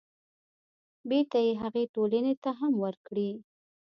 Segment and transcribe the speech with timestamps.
[1.09, 3.29] بېرته يې هغې ټولنې ته هم ورکړي.